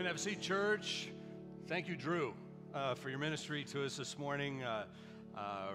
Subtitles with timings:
[0.00, 1.10] To have a seat, church.
[1.68, 2.32] Thank you, Drew,
[2.72, 4.62] uh, for your ministry to us this morning.
[4.62, 4.84] Uh,
[5.36, 5.72] uh,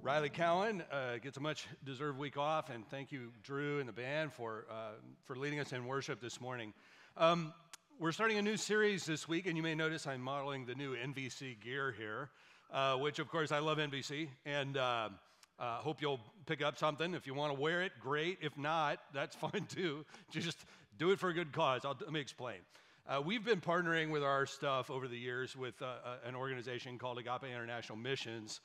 [0.00, 3.92] Riley Cowan uh, gets a much deserved week off, and thank you, Drew, and the
[3.92, 4.92] band for, uh,
[5.24, 6.72] for leading us in worship this morning.
[7.16, 7.52] Um,
[7.98, 10.94] we're starting a new series this week, and you may notice I'm modeling the new
[10.94, 12.30] NVC gear here,
[12.72, 15.10] uh, which, of course, I love NVC, and I
[15.58, 17.12] hope you'll pick up something.
[17.12, 18.38] If you want to wear it, great.
[18.40, 20.06] If not, that's fine too.
[20.30, 20.64] Just
[20.96, 21.84] do it for a good cause.
[21.84, 22.58] I'll, let me explain.
[23.06, 26.96] Uh, we've been partnering with our stuff over the years with uh, uh, an organization
[26.96, 28.62] called Agape International Missions,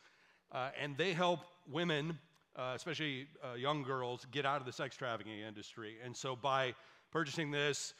[0.53, 2.17] uh, and they help women,
[2.55, 5.97] uh, especially uh, young girls, get out of the sex trafficking industry.
[6.01, 6.73] And so by
[7.11, 7.93] purchasing this,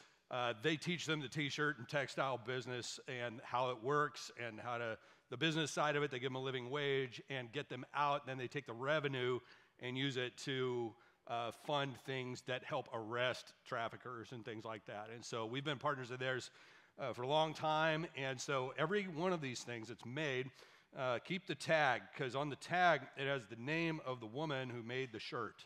[0.62, 4.96] they teach them the t-shirt and textile business and how it works and how to
[5.28, 6.10] the business side of it.
[6.10, 8.26] They give them a living wage and get them out.
[8.26, 9.40] Then they take the revenue
[9.80, 10.94] and use it to
[11.30, 15.08] uh, fund things that help arrest traffickers and things like that.
[15.14, 16.50] And so we've been partners of theirs
[16.98, 18.06] uh, for a long time.
[18.16, 20.50] And so every one of these things that's made,
[20.98, 24.68] uh, keep the tag, because on the tag it has the name of the woman
[24.68, 25.64] who made the shirt.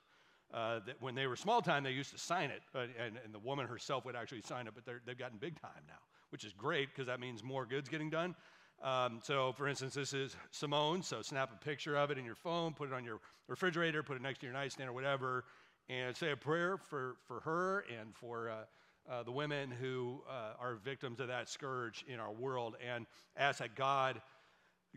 [0.53, 3.39] Uh, that when they were small time, they used to sign it, and, and the
[3.41, 5.99] woman herself would actually sign it, but they've gotten big time now,
[6.31, 8.37] which is great because that means more goods getting done.
[8.81, 11.03] Um, so, for instance, this is Simone.
[11.03, 14.17] So, snap a picture of it in your phone, put it on your refrigerator, put
[14.17, 15.45] it next to your nightstand or whatever,
[15.89, 20.55] and say a prayer for, for her and for uh, uh, the women who uh,
[20.59, 24.21] are victims of that scourge in our world, and ask that God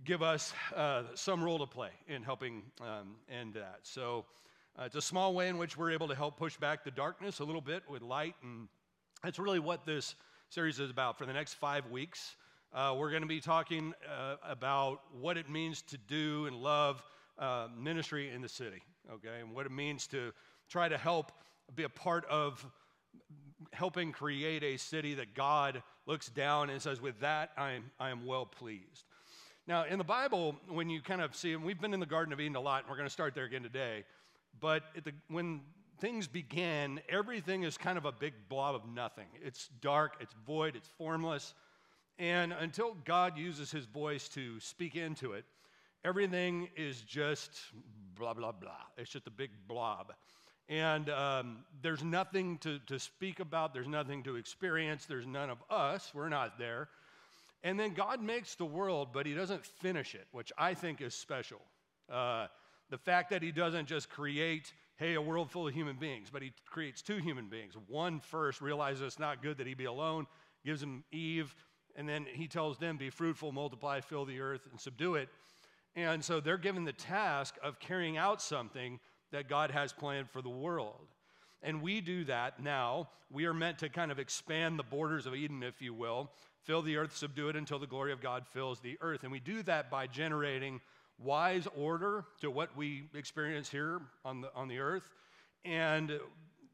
[0.05, 3.79] give us uh, some role to play in helping um, end that.
[3.83, 4.25] So,
[4.79, 7.39] uh, it's a small way in which we're able to help push back the darkness
[7.39, 8.67] a little bit with light, and
[9.23, 10.15] that's really what this
[10.49, 12.35] series is about for the next five weeks.
[12.71, 13.93] Uh, we're going to be talking
[14.47, 17.01] about what it means to do and love
[17.75, 20.31] ministry in the city, okay, and what it means to
[20.69, 21.31] try to help
[21.75, 22.65] be a part of
[23.73, 28.09] helping create a city that God looks down and says, With that, I am, I
[28.09, 29.03] am well pleased.
[29.67, 32.31] Now, in the Bible, when you kind of see, and we've been in the Garden
[32.31, 34.05] of Eden a lot, and we're going to start there again today,
[34.61, 35.61] but the, when
[35.99, 39.27] things begin, everything is kind of a big blob of nothing.
[39.43, 41.53] It's dark, it's void, it's formless.
[42.17, 45.43] And until God uses his voice to speak into it,
[46.05, 47.59] everything is just
[48.17, 48.71] blah, blah, blah.
[48.97, 50.13] It's just a big blob.
[50.69, 55.59] And um, there's nothing to, to speak about, there's nothing to experience, there's none of
[55.69, 56.89] us, we're not there.
[57.63, 61.13] And then God makes the world, but he doesn't finish it, which I think is
[61.15, 61.61] special.
[62.11, 62.47] Uh,
[62.89, 66.41] the fact that he doesn't just create, hey, a world full of human beings, but
[66.41, 67.73] he creates two human beings.
[67.87, 70.27] One first realizes it's not good that he be alone,
[70.65, 71.55] gives him Eve,
[71.95, 75.29] and then he tells them, Be fruitful, multiply, fill the earth, and subdue it.
[75.95, 78.99] And so they're given the task of carrying out something
[79.31, 81.07] that God has planned for the world.
[81.63, 83.09] And we do that now.
[83.31, 86.31] We are meant to kind of expand the borders of Eden, if you will,
[86.63, 89.23] fill the earth, subdue it until the glory of God fills the earth.
[89.23, 90.79] And we do that by generating
[91.19, 95.09] wise order to what we experience here on the, on the earth.
[95.65, 96.19] And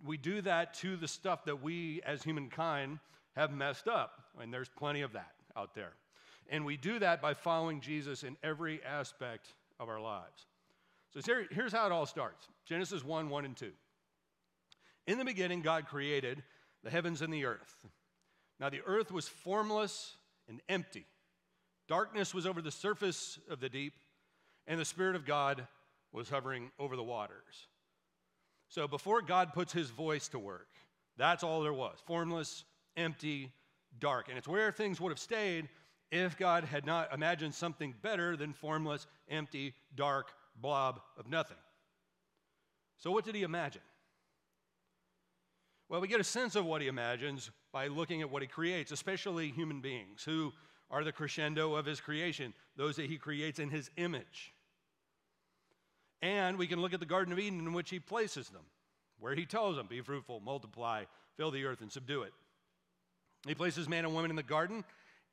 [0.06, 3.00] we do that to the stuff that we as humankind
[3.36, 4.24] have messed up.
[4.40, 5.94] And there's plenty of that out there.
[6.50, 10.46] And we do that by following Jesus in every aspect of our lives.
[11.14, 13.72] So here, here's how it all starts Genesis 1 1 and 2.
[15.06, 16.44] In the beginning, God created
[16.84, 17.86] the heavens and the earth.
[18.60, 20.16] Now, the earth was formless
[20.48, 21.06] and empty.
[21.88, 23.94] Darkness was over the surface of the deep,
[24.68, 25.68] and the Spirit of God
[26.14, 27.68] was hovering over the waters.
[28.70, 30.70] So, before God puts his voice to work,
[31.18, 32.64] that's all there was formless,
[32.98, 33.52] empty,
[34.00, 34.30] dark.
[34.30, 35.70] And it's where things would have stayed
[36.12, 41.58] if God had not imagined something better than formless, empty, dark blob of nothing.
[42.98, 43.82] So, what did he imagine?
[45.90, 48.92] Well, we get a sense of what he imagines by looking at what he creates,
[48.92, 50.54] especially human beings who
[50.90, 54.54] are the crescendo of his creation, those that he creates in his image.
[56.22, 58.64] And we can look at the Garden of Eden in which he places them,
[59.20, 61.04] where he tells them, Be fruitful, multiply,
[61.36, 62.34] fill the earth, and subdue it.
[63.46, 64.86] He places man and woman in the garden.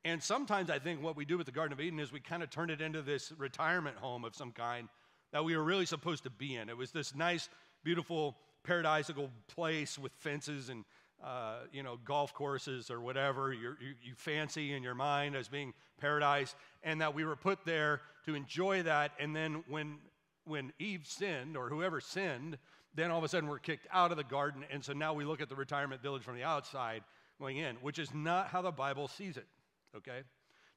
[0.03, 2.43] And sometimes I think what we do with the Garden of Eden is we kind
[2.43, 4.89] of turn it into this retirement home of some kind
[5.31, 6.69] that we were really supposed to be in.
[6.69, 7.49] It was this nice,
[7.83, 8.37] beautiful,
[8.67, 10.85] paradisical place with fences and
[11.23, 15.73] uh, you know golf courses or whatever you you fancy in your mind as being
[15.99, 19.11] paradise, and that we were put there to enjoy that.
[19.19, 19.97] And then when
[20.45, 22.57] when Eve sinned or whoever sinned,
[22.95, 25.23] then all of a sudden we're kicked out of the garden, and so now we
[25.23, 27.03] look at the retirement village from the outside
[27.39, 29.47] going in, which is not how the Bible sees it,
[29.95, 30.21] okay?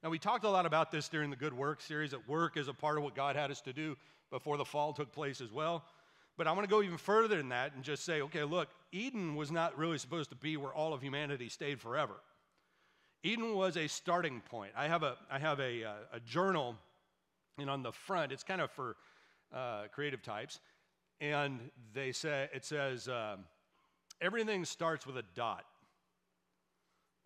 [0.03, 2.69] Now, we talked a lot about this during the Good Work series, that work is
[2.69, 3.97] a part of what God had us to do
[4.31, 5.85] before the fall took place as well.
[6.37, 9.37] But I want to go even further than that and just say, okay, look, Eden
[9.37, 12.15] was not really supposed to be where all of humanity stayed forever.
[13.23, 14.73] Eden was a starting point.
[14.77, 16.77] I have a, I have a, uh, a journal,
[17.59, 18.97] and on the front, it's kind of for
[19.55, 20.61] uh, creative types,
[21.21, 21.59] and
[21.95, 23.45] they say, it says, um,
[24.21, 25.65] everything starts with a dot.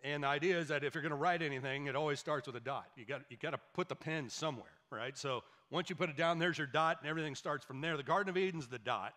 [0.01, 2.55] And the idea is that if you're going to write anything, it always starts with
[2.55, 2.85] a dot.
[2.95, 5.17] You got, you got to put the pen somewhere, right?
[5.17, 7.97] So once you put it down, there's your dot, and everything starts from there.
[7.97, 9.13] The Garden of Eden's the dot.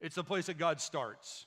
[0.00, 1.46] It's the place that God starts.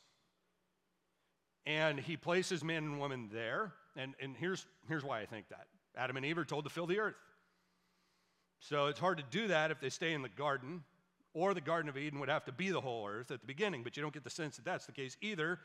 [1.65, 3.73] And he places man and woman there.
[3.97, 6.87] And, and here's, here's why I think that Adam and Eve are told to fill
[6.87, 7.15] the earth.
[8.59, 10.83] So it's hard to do that if they stay in the garden,
[11.33, 13.83] or the Garden of Eden would have to be the whole earth at the beginning,
[13.83, 15.59] but you don't get the sense that that's the case either,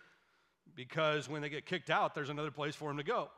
[0.74, 3.30] because when they get kicked out, there's another place for them to go.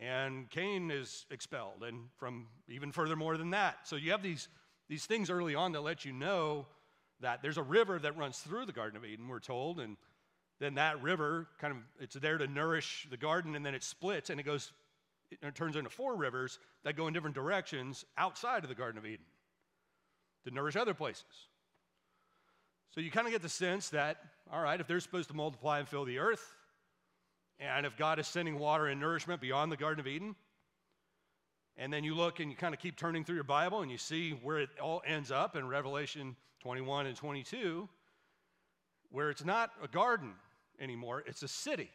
[0.00, 3.86] And Cain is expelled, and from even further more than that.
[3.86, 4.48] So you have these,
[4.88, 6.66] these things early on that let you know
[7.20, 9.96] that there's a river that runs through the Garden of Eden, we're told, and
[10.60, 14.30] then that river kind of it's there to nourish the garden, and then it splits
[14.30, 14.72] and it goes,
[15.30, 19.06] it turns into four rivers that go in different directions outside of the Garden of
[19.06, 19.24] Eden
[20.44, 21.24] to nourish other places.
[22.90, 24.18] So you kind of get the sense that,
[24.52, 26.54] all right, if they're supposed to multiply and fill the earth,
[27.58, 30.34] and if God is sending water and nourishment beyond the Garden of Eden,
[31.76, 33.98] and then you look and you kind of keep turning through your Bible and you
[33.98, 37.88] see where it all ends up in Revelation 21 and 22,
[39.10, 40.32] where it's not a garden
[40.80, 41.90] anymore, it's a city.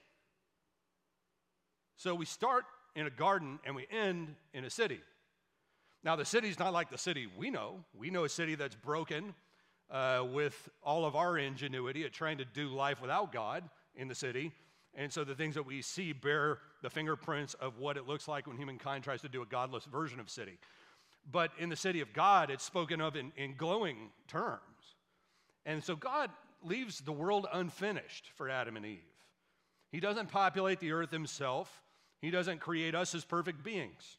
[1.98, 2.66] So we start
[2.96, 5.01] in a garden and we end in a city.
[6.04, 7.84] Now, the city's not like the city we know.
[7.94, 9.34] We know a city that's broken
[9.91, 13.63] uh, with all of our ingenuity at trying to do life without God
[13.95, 14.51] in the city.
[14.95, 18.47] And so the things that we see bear the fingerprints of what it looks like
[18.47, 20.57] when humankind tries to do a godless version of city.
[21.31, 24.59] But in the city of God, it's spoken of in, in glowing terms.
[25.65, 26.30] And so God
[26.63, 29.03] leaves the world unfinished for Adam and Eve.
[29.91, 31.81] He doesn't populate the earth himself,
[32.21, 34.18] He doesn't create us as perfect beings.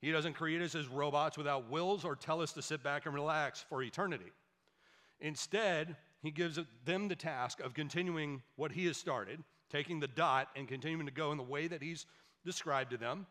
[0.00, 3.14] He doesn't create us as robots without wills or tell us to sit back and
[3.14, 4.30] relax for eternity.
[5.20, 10.48] Instead, he gives them the task of continuing what he has started, taking the dot
[10.56, 12.06] and continuing to go in the way that he's
[12.44, 13.26] described to them.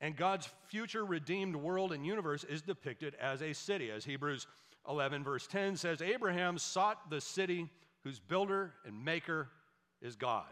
[0.00, 4.46] And God's future redeemed world and universe is depicted as a city, as Hebrews
[4.88, 7.68] 11, verse 10 says Abraham sought the city
[8.04, 9.48] whose builder and maker
[10.02, 10.46] is God.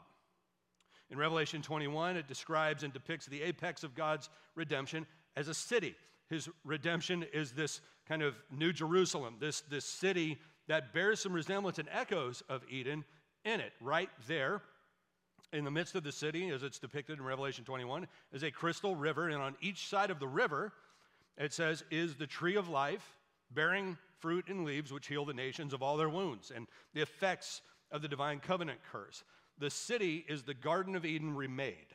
[1.11, 5.07] In Revelation 21, it describes and depicts the apex of God's redemption
[5.37, 5.95] as a city.
[6.31, 10.39] His redemption is this kind of New Jerusalem, this, this city
[10.69, 13.05] that bears some resemblance and echoes of Eden
[13.45, 14.63] in it, right there
[15.53, 18.97] in the midst of the city, as it's depicted in Revelation 21, is a crystal
[18.97, 20.73] river, and on each side of the river,
[21.39, 23.19] it says, is the tree of life,
[23.53, 27.63] bearing fruit and leaves which heal the nations of all their wounds, and the effects
[27.93, 29.23] of the divine covenant curse.
[29.59, 31.94] The city is the Garden of Eden remade.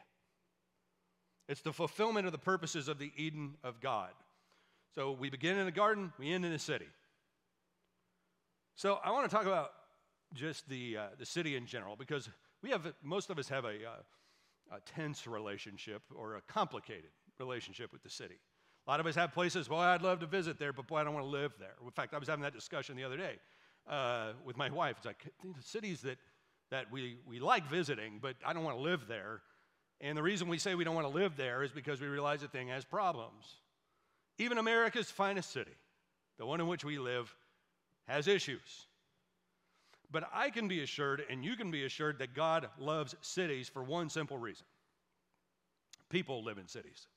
[1.50, 4.12] It's the fulfillment of the purposes of the Eden of God.
[4.94, 6.86] So we begin in the garden, we end in the city.
[8.76, 9.72] So I want to talk about
[10.36, 12.30] just the, uh, the city in general because
[12.62, 17.10] we have, most of us have a, uh, a tense relationship or a complicated
[17.40, 18.38] relationship with the city.
[18.86, 21.04] A lot of us have places, well, I'd love to visit there, but boy, I
[21.04, 21.74] don't want to live there.
[21.84, 23.38] In fact, I was having that discussion the other day
[23.90, 24.98] uh, with my wife.
[24.98, 26.20] It's like the cities that,
[26.70, 29.42] that we, we like visiting, but I don't want to live there.
[30.02, 32.42] And the reason we say we don't want to live there is because we realize
[32.42, 33.46] the thing has problems.
[34.38, 35.76] Even America's finest city,
[36.38, 37.34] the one in which we live,
[38.08, 38.88] has issues.
[40.12, 43.84] But I can be assured, and you can be assured, that God loves cities for
[43.84, 44.66] one simple reason
[46.10, 47.08] people live in cities.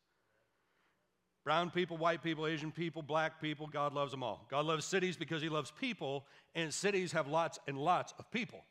[1.45, 4.47] Brown people, white people, Asian people, black people, God loves them all.
[4.51, 8.63] God loves cities because He loves people, and cities have lots and lots of people.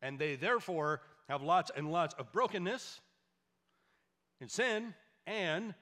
[0.00, 3.00] And they therefore have lots and lots of brokenness
[4.40, 4.94] and sin
[5.26, 5.74] and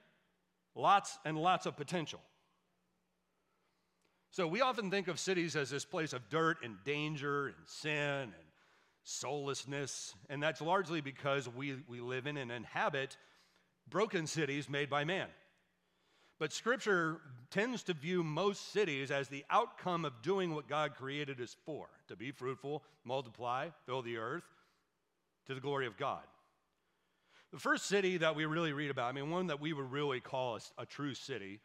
[0.75, 2.19] lots and lots of potential.
[4.31, 7.93] So we often think of cities as this place of dirt and danger and sin
[7.93, 8.33] and
[9.03, 13.17] soullessness, and that's largely because we, we live in and inhabit
[13.89, 15.27] broken cities made by man.
[16.39, 21.41] But Scripture tends to view most cities as the outcome of doing what God created
[21.41, 24.43] us for to be fruitful, multiply, fill the earth
[25.47, 26.21] to the glory of God.
[27.53, 30.19] The first city that we really read about, I mean, one that we would really
[30.19, 31.59] call a, a true city,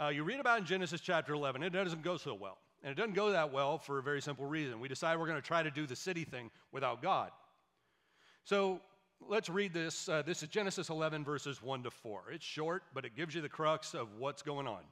[0.00, 1.62] uh, you read about in Genesis chapter 11.
[1.62, 2.58] It doesn't go so well.
[2.82, 4.78] And it doesn't go that well for a very simple reason.
[4.78, 7.30] We decide we're going to try to do the city thing without God.
[8.44, 8.80] So
[9.26, 10.08] let's read this.
[10.08, 12.24] Uh, this is Genesis 11, verses 1 to 4.
[12.32, 14.82] It's short, but it gives you the crux of what's going on.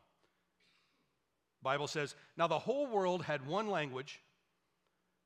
[1.62, 4.20] Bible says, Now the whole world had one language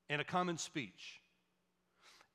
[0.09, 1.21] and a common speech.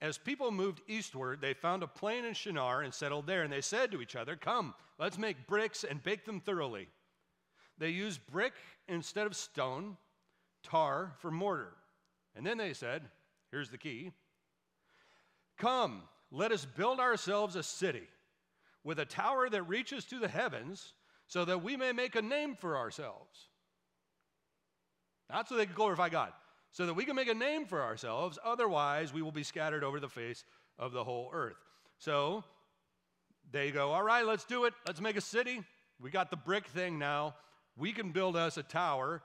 [0.05, 3.43] As people moved eastward, they found a plain in Shinar and settled there.
[3.43, 6.89] And they said to each other, Come, let's make bricks and bake them thoroughly.
[7.79, 8.53] They used brick
[8.87, 9.97] instead of stone,
[10.63, 11.73] tar for mortar.
[12.37, 13.05] And then they said,
[13.51, 14.13] Here's the key
[15.57, 18.07] Come, let us build ourselves a city
[18.85, 20.93] with a tower that reaches to the heavens
[21.29, 23.49] so that we may make a name for ourselves.
[25.31, 26.35] Not so they can glorify God,
[26.75, 28.37] so that we can make a name for ourselves.
[28.45, 30.45] Otherwise, we will be scattered over the face
[30.77, 31.57] of the whole earth.
[31.99, 32.43] So
[33.53, 34.75] they go, All right, let's do it.
[34.85, 35.63] Let's make a city.
[36.01, 37.37] We got the brick thing now.
[37.77, 39.23] We can build us a tower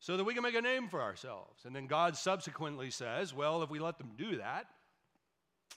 [0.00, 1.64] so that we can make a name for ourselves.
[1.64, 4.66] And then God subsequently says, Well, if we let them do that,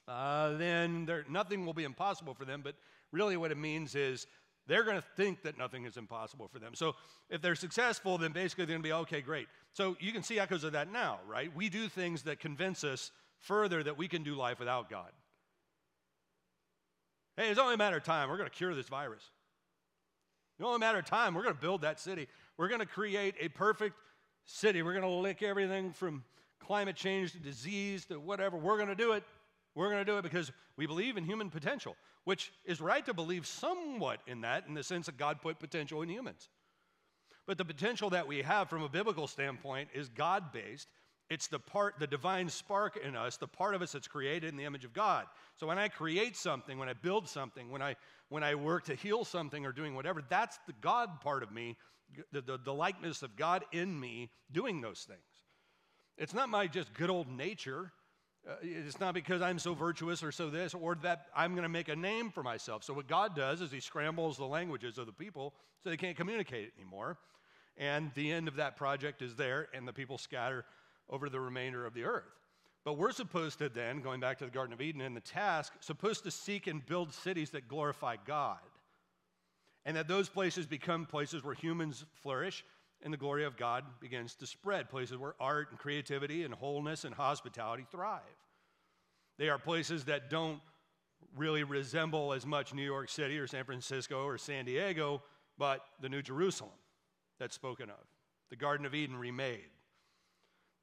[0.07, 2.61] uh, then there, nothing will be impossible for them.
[2.63, 2.73] But
[3.11, 4.25] really, what it means is
[4.67, 6.75] they're going to think that nothing is impossible for them.
[6.75, 6.95] So
[7.29, 9.47] if they're successful, then basically they're going to be, okay, great.
[9.73, 11.53] So you can see echoes of that now, right?
[11.55, 15.11] We do things that convince us further that we can do life without God.
[17.37, 18.29] Hey, it's only a matter of time.
[18.29, 19.23] We're going to cure this virus.
[20.57, 21.35] It's only a matter of time.
[21.35, 22.27] We're going to build that city.
[22.57, 23.95] We're going to create a perfect
[24.45, 24.81] city.
[24.81, 26.23] We're going to lick everything from
[26.59, 28.57] climate change to disease to whatever.
[28.57, 29.23] We're going to do it.
[29.75, 31.95] We're going to do it because we believe in human potential,
[32.27, 36.01] which is right to believe somewhat in that in the sense that God put potential
[36.01, 36.49] in humans.
[37.45, 40.89] But the potential that we have from a biblical standpoint is God based.
[41.29, 44.57] It's the part, the divine spark in us, the part of us that's created in
[44.57, 45.25] the image of God.
[45.55, 47.95] So when I create something, when I build something, when I
[48.27, 51.77] when I work to heal something or doing whatever, that's the God part of me,
[52.33, 55.21] the, the, the likeness of God in me doing those things.
[56.17, 57.93] It's not my just good old nature.
[58.47, 61.69] Uh, it's not because I'm so virtuous or so this, or that I'm going to
[61.69, 62.83] make a name for myself.
[62.83, 66.15] So, what God does is He scrambles the languages of the people so they can't
[66.15, 67.17] communicate anymore.
[67.77, 70.65] And the end of that project is there, and the people scatter
[71.09, 72.23] over the remainder of the earth.
[72.83, 75.73] But we're supposed to then, going back to the Garden of Eden and the task,
[75.81, 78.59] supposed to seek and build cities that glorify God.
[79.85, 82.63] And that those places become places where humans flourish
[83.03, 87.03] and the glory of God begins to spread, places where art and creativity and wholeness
[87.03, 88.21] and hospitality thrive.
[89.37, 90.59] They are places that don't
[91.35, 95.21] really resemble as much New York City or San Francisco or San Diego,
[95.57, 96.71] but the New Jerusalem
[97.39, 98.03] that's spoken of,
[98.49, 99.69] the Garden of Eden remade.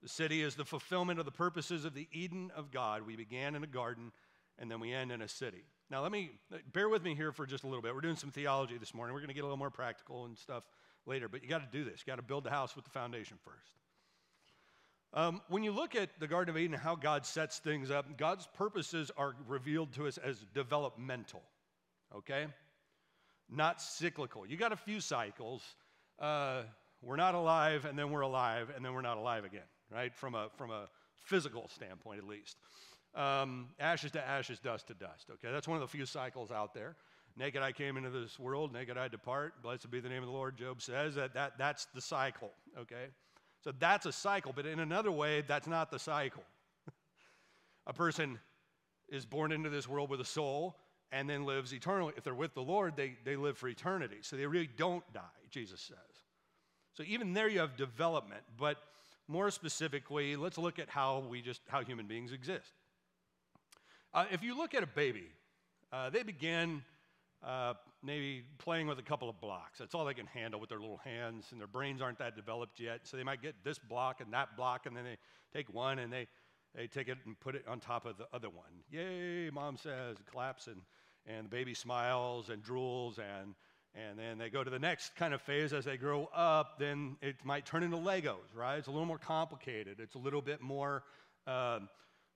[0.03, 3.07] The city is the fulfillment of the purposes of the Eden of God.
[3.07, 4.13] We began in a garden
[4.59, 5.65] and then we end in a city.
[5.91, 6.31] Now, let me
[6.73, 7.95] bear with me here for just a little bit.
[7.95, 9.15] We're doing some theology this morning.
[9.15, 10.65] We're going to get a little more practical and stuff
[11.07, 12.03] later, but you got to do this.
[12.05, 13.75] You got to build the house with the foundation first.
[15.13, 18.49] Um, when you look at the Garden of Eden, how God sets things up, God's
[18.55, 21.43] purposes are revealed to us as developmental,
[22.15, 22.47] okay?
[23.49, 24.45] Not cyclical.
[24.45, 25.63] You got a few cycles.
[26.19, 26.63] Uh,
[27.01, 30.13] we're not alive, and then we're alive, and then we're not alive again, right?
[30.13, 32.57] From a, from a physical standpoint, at least.
[33.15, 35.53] Um, ashes to ashes, dust to dust, okay?
[35.53, 36.97] That's one of the few cycles out there.
[37.37, 39.61] Naked I came into this world, naked I depart.
[39.63, 41.17] Blessed be the name of the Lord, Job says.
[41.17, 43.07] That, that, that's the cycle, okay?
[43.63, 46.45] So that's a cycle, but in another way, that's not the cycle.
[47.87, 48.39] a person
[49.09, 50.77] is born into this world with a soul
[51.11, 52.13] and then lives eternally.
[52.17, 54.19] If they're with the Lord, they, they live for eternity.
[54.23, 55.97] So they really don't die, Jesus says.
[56.93, 58.77] So even there you have development, but
[59.27, 62.73] more specifically, let's look at how we just how human beings exist.
[64.13, 65.29] Uh, if you look at a baby,
[65.93, 66.83] uh, they begin
[67.45, 69.79] uh, maybe playing with a couple of blocks.
[69.79, 72.81] That's all they can handle with their little hands, and their brains aren't that developed
[72.81, 73.01] yet.
[73.05, 75.19] So they might get this block and that block, and then they
[75.53, 76.27] take one and they,
[76.75, 78.83] they take it and put it on top of the other one.
[78.91, 80.81] Yay, mom says, claps, and,
[81.27, 83.55] and the baby smiles and drools, and,
[83.95, 86.79] and then they go to the next kind of phase as they grow up.
[86.79, 88.79] Then it might turn into Legos, right?
[88.79, 91.03] It's a little more complicated, it's a little bit more.
[91.47, 91.81] Uh,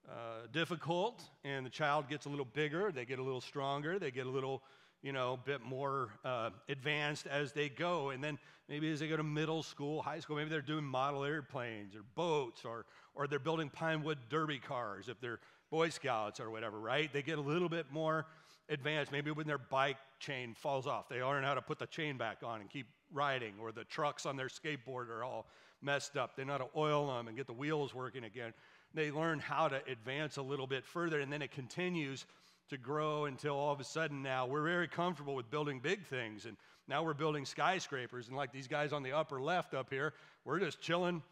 [0.08, 4.10] uh, difficult, and the child gets a little bigger, they get a little stronger, they
[4.10, 4.62] get a little
[5.02, 8.10] you know, a bit more uh, advanced as they go.
[8.10, 8.38] And then
[8.68, 12.02] maybe as they go to middle school, high school, maybe they're doing model airplanes or
[12.14, 15.40] boats or, or they're building Pinewood Derby cars if they're
[15.70, 17.12] Boy Scouts or whatever, right?
[17.12, 18.26] They get a little bit more
[18.68, 19.12] advanced.
[19.12, 22.38] Maybe when their bike chain falls off, they learn how to put the chain back
[22.42, 25.46] on and keep riding, or the trucks on their skateboard are all
[25.82, 26.36] messed up.
[26.36, 28.52] They know how to oil them and get the wheels working again.
[28.94, 32.26] They learn how to advance a little bit further, and then it continues
[32.68, 36.46] to grow until all of a sudden now we're very comfortable with building big things.
[36.46, 36.56] And
[36.86, 38.28] now we're building skyscrapers.
[38.28, 41.22] And like these guys on the upper left up here, we're just chilling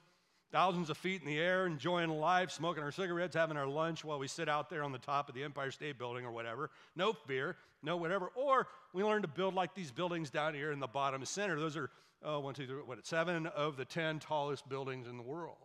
[0.52, 4.18] thousands of feet in the air, enjoying life, smoking our cigarettes, having our lunch while
[4.18, 6.70] we sit out there on the top of the Empire State Building or whatever.
[6.94, 8.30] No fear, no whatever.
[8.34, 11.58] Or we learn to build like these buildings down here in the bottom center.
[11.58, 11.90] Those are,
[12.22, 15.56] oh, one, two, three, what, seven of the 10 tallest buildings in the world.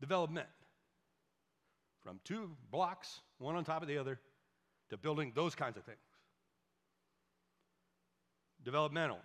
[0.00, 0.46] Development
[2.06, 4.20] from two blocks, one on top of the other,
[4.90, 5.98] to building those kinds of things.
[8.62, 9.18] Developmental.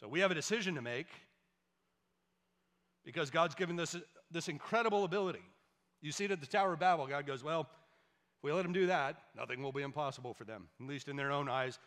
[0.00, 1.06] So we have a decision to make
[3.04, 3.94] because God's given this,
[4.30, 5.42] this incredible ability.
[6.00, 7.06] You see it at the Tower of Babel.
[7.06, 10.68] God goes, Well, if we let them do that, nothing will be impossible for them,
[10.80, 11.78] at least in their own eyes.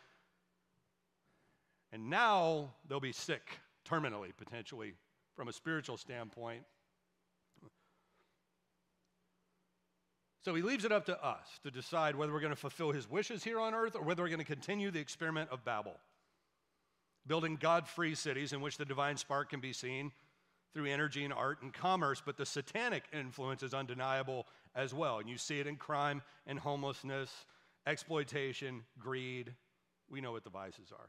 [1.92, 4.94] And now they'll be sick, terminally, potentially,
[5.34, 6.62] from a spiritual standpoint.
[10.46, 13.10] So he leaves it up to us to decide whether we're going to fulfill his
[13.10, 15.96] wishes here on earth or whether we're going to continue the experiment of Babel,
[17.26, 20.12] building God free cities in which the divine spark can be seen
[20.72, 25.18] through energy and art and commerce, but the satanic influence is undeniable as well.
[25.18, 27.32] And you see it in crime and homelessness,
[27.84, 29.52] exploitation, greed.
[30.08, 31.08] We know what the vices are.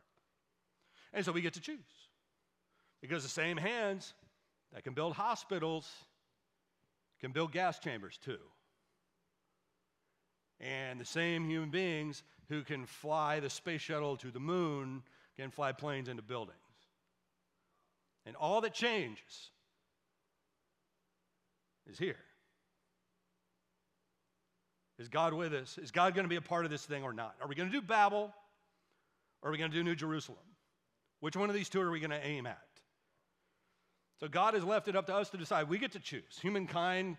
[1.13, 1.77] And so we get to choose.
[3.01, 4.15] Because the same hands
[4.73, 5.87] that can build hospitals
[7.19, 8.39] can build gas chambers too.
[10.59, 15.03] And the same human beings who can fly the space shuttle to the moon
[15.35, 16.57] can fly planes into buildings.
[18.25, 19.51] And all that changes
[21.89, 22.17] is here.
[24.99, 25.77] Is God with us?
[25.77, 27.35] Is God going to be a part of this thing or not?
[27.41, 28.33] Are we going to do Babel
[29.41, 30.39] or are we going to do New Jerusalem?
[31.19, 32.57] Which one of these two are we going to aim at?
[34.19, 35.69] So God has left it up to us to decide.
[35.69, 36.39] We get to choose.
[36.41, 37.17] Humankind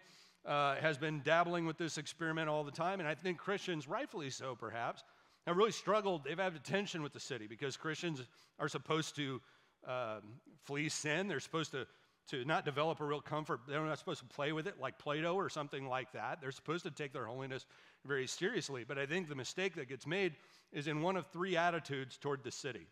[0.49, 4.31] uh, has been dabbling with this experiment all the time, and I think Christians, rightfully
[4.31, 5.05] so perhaps,
[5.47, 6.25] have really struggled.
[6.25, 8.23] They've had a tension with the city because Christians
[8.59, 9.41] are supposed to
[9.87, 10.23] um,
[10.65, 11.29] flee sin.
[11.29, 11.87] They're supposed to,
[12.31, 13.61] to not develop a real comfort.
[13.69, 16.41] They're not supposed to play with it like Play Doh or something like that.
[16.41, 17.67] They're supposed to take their holiness
[18.07, 18.85] very seriously.
[18.89, 20.35] But I think the mistake that gets made
[20.73, 22.87] is in one of three attitudes toward the city.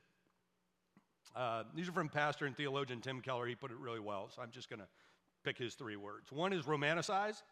[1.35, 3.47] Uh, these are from pastor and theologian Tim Keller.
[3.47, 4.87] He put it really well, so I'm just going to
[5.47, 6.33] pick his three words.
[6.33, 7.43] One is romanticize.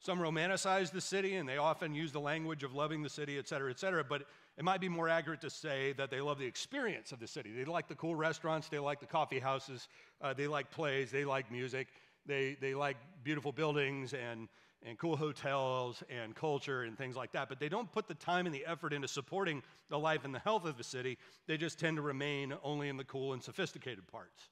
[0.00, 3.46] Some romanticize the city, and they often use the language of loving the city, et
[3.48, 4.04] cetera, et cetera.
[4.04, 4.22] But
[4.56, 7.52] it might be more accurate to say that they love the experience of the city.
[7.52, 9.88] They like the cool restaurants, they like the coffee houses,
[10.22, 11.88] uh, they like plays, they like music,
[12.26, 14.48] they, they like beautiful buildings and
[14.84, 18.46] and cool hotels and culture and things like that, but they don't put the time
[18.46, 19.60] and the effort into supporting
[19.90, 21.18] the life and the health of the city.
[21.48, 24.48] They just tend to remain only in the cool and sophisticated parts.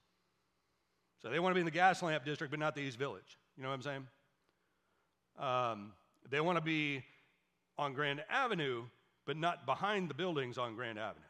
[1.27, 3.37] So they want to be in the Gaslamp district, but not the East Village.
[3.57, 4.07] You know what I'm saying?
[5.41, 5.93] Um,
[6.31, 7.03] they want to be
[7.77, 8.85] on Grand Avenue,
[9.25, 11.27] but not behind the buildings on Grand Avenue.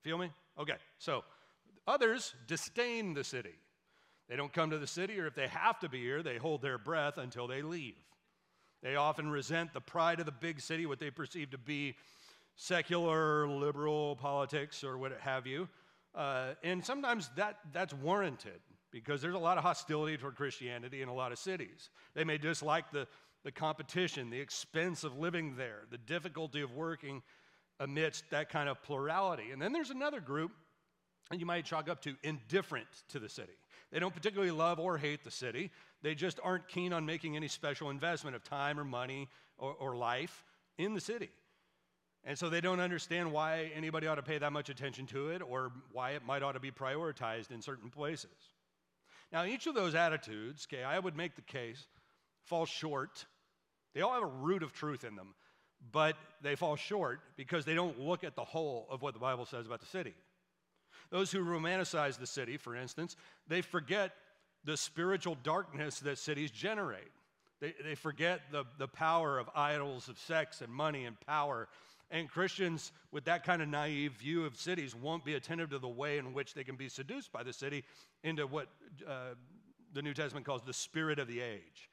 [0.00, 0.30] Feel me?
[0.58, 1.24] Okay, so
[1.86, 3.52] others disdain the city.
[4.30, 6.62] They don't come to the city, or if they have to be here, they hold
[6.62, 7.96] their breath until they leave.
[8.82, 11.96] They often resent the pride of the big city, what they perceive to be
[12.56, 15.68] secular, liberal politics, or what have you.
[16.14, 18.60] Uh, and sometimes that, that's warranted
[18.92, 21.90] because there's a lot of hostility toward Christianity in a lot of cities.
[22.14, 23.08] They may dislike the,
[23.42, 27.22] the competition, the expense of living there, the difficulty of working
[27.80, 29.50] amidst that kind of plurality.
[29.52, 30.52] And then there's another group,
[31.32, 33.52] and you might chalk up to indifferent to the city.
[33.90, 35.70] They don't particularly love or hate the city.
[36.02, 39.96] They just aren't keen on making any special investment of time or money or, or
[39.96, 40.44] life
[40.78, 41.30] in the city.
[42.24, 45.42] And so they don't understand why anybody ought to pay that much attention to it
[45.42, 48.30] or why it might ought to be prioritized in certain places.
[49.30, 51.86] Now, each of those attitudes, okay, I would make the case,
[52.44, 53.26] fall short.
[53.94, 55.34] They all have a root of truth in them,
[55.92, 59.44] but they fall short because they don't look at the whole of what the Bible
[59.44, 60.14] says about the city.
[61.10, 64.12] Those who romanticize the city, for instance, they forget
[64.64, 67.12] the spiritual darkness that cities generate.
[67.60, 71.68] They, they forget the, the power of idols of sex and money and power.
[72.10, 75.88] And Christians with that kind of naive view of cities won't be attentive to the
[75.88, 77.84] way in which they can be seduced by the city
[78.22, 78.68] into what
[79.08, 79.34] uh,
[79.92, 81.90] the New Testament calls the spirit of the age.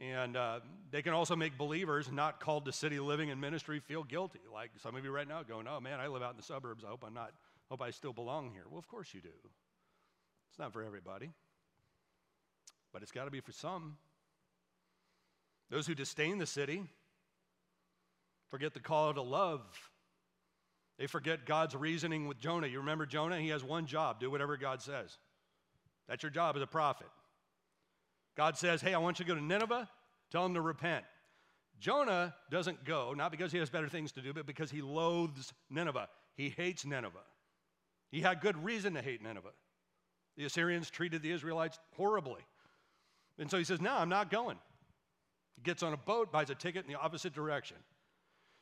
[0.00, 0.60] And uh,
[0.90, 4.40] they can also make believers not called to city living and ministry feel guilty.
[4.52, 6.84] Like some of you right now going, oh man, I live out in the suburbs.
[6.84, 7.32] I hope I'm not
[7.70, 8.64] hope I still belong here.
[8.68, 9.28] Well, of course you do.
[10.50, 11.30] It's not for everybody,
[12.92, 13.96] but it's got to be for some.
[15.70, 16.84] Those who disdain the city
[18.54, 19.62] forget the call to love.
[20.96, 22.68] They forget God's reasoning with Jonah.
[22.68, 23.40] You remember Jonah?
[23.40, 25.18] He has one job do whatever God says.
[26.06, 27.08] That's your job as a prophet.
[28.36, 29.88] God says, Hey, I want you to go to Nineveh,
[30.30, 31.04] tell them to repent.
[31.80, 35.52] Jonah doesn't go, not because he has better things to do, but because he loathes
[35.68, 36.08] Nineveh.
[36.36, 37.18] He hates Nineveh.
[38.12, 39.50] He had good reason to hate Nineveh.
[40.36, 42.42] The Assyrians treated the Israelites horribly.
[43.36, 44.58] And so he says, No, I'm not going.
[45.56, 47.78] He gets on a boat, buys a ticket in the opposite direction.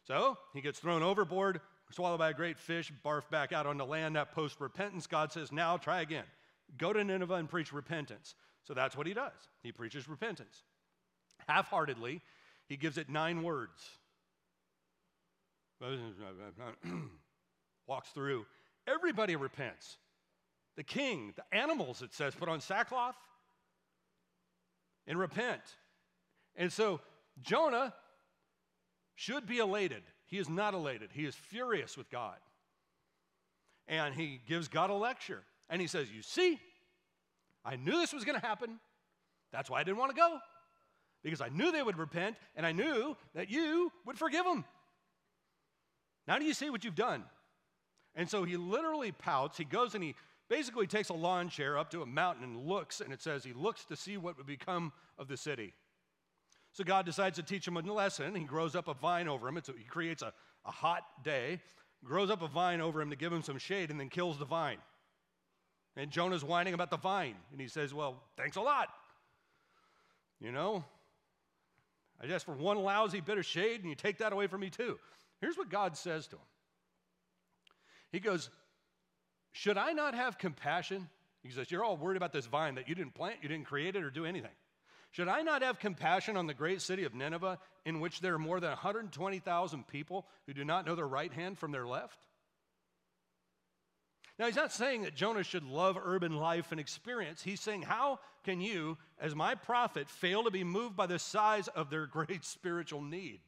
[0.04, 1.60] So he gets thrown overboard,
[1.90, 4.16] swallowed by a great fish, barfed back out on the land.
[4.16, 6.24] That post repentance, God says, Now try again.
[6.78, 8.34] Go to Nineveh and preach repentance.
[8.64, 9.32] So that's what he does.
[9.62, 10.62] He preaches repentance.
[11.48, 12.20] Half heartedly,
[12.68, 13.82] he gives it nine words.
[17.86, 18.46] Walks through.
[18.86, 19.96] Everybody repents.
[20.76, 23.16] The king, the animals, it says, put on sackcloth
[25.06, 25.60] and repent.
[26.56, 27.00] And so
[27.42, 27.92] Jonah
[29.14, 30.02] should be elated.
[30.26, 31.10] He is not elated.
[31.12, 32.36] He is furious with God.
[33.88, 35.42] And he gives God a lecture.
[35.68, 36.58] And he says, You see,
[37.64, 38.78] I knew this was going to happen.
[39.52, 40.38] That's why I didn't want to go.
[41.22, 44.64] Because I knew they would repent, and I knew that you would forgive them.
[46.26, 47.24] Now do you see what you've done?
[48.14, 49.56] And so he literally pouts.
[49.56, 50.14] He goes and he
[50.48, 53.52] basically takes a lawn chair up to a mountain and looks, and it says he
[53.52, 55.72] looks to see what would become of the city.
[56.72, 58.34] So God decides to teach him a lesson.
[58.34, 59.58] He grows up a vine over him.
[59.58, 60.32] A, he creates a,
[60.64, 61.60] a hot day,
[62.04, 64.46] grows up a vine over him to give him some shade, and then kills the
[64.46, 64.78] vine.
[65.96, 67.34] And Jonah's whining about the vine.
[67.52, 68.88] And he says, Well, thanks a lot.
[70.40, 70.84] You know,
[72.20, 74.70] I just for one lousy bit of shade, and you take that away from me
[74.70, 74.98] too.
[75.40, 76.42] Here's what God says to him
[78.12, 78.48] He goes,
[79.50, 81.08] Should I not have compassion?
[81.42, 83.94] He says, You're all worried about this vine that you didn't plant, you didn't create
[83.94, 84.52] it, or do anything.
[85.12, 88.38] Should I not have compassion on the great city of Nineveh, in which there are
[88.38, 92.18] more than 120,000 people who do not know their right hand from their left?
[94.38, 97.42] Now, he's not saying that Jonah should love urban life and experience.
[97.42, 101.68] He's saying, How can you, as my prophet, fail to be moved by the size
[101.68, 103.40] of their great spiritual need?